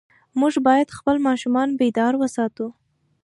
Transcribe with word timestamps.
موږ 0.39 0.53
باید 0.67 0.95
خپل 0.97 1.15
ماشومان 1.27 1.67
بیدار 1.79 2.13
وساتو. 2.17 2.67